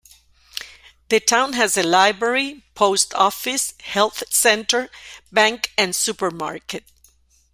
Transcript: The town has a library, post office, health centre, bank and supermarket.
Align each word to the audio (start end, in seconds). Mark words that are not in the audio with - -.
The 1.09 1.19
town 1.19 1.53
has 1.53 1.77
a 1.77 1.83
library, 1.83 2.63
post 2.73 3.13
office, 3.13 3.75
health 3.83 4.23
centre, 4.33 4.89
bank 5.31 5.71
and 5.77 5.95
supermarket. 5.95 6.85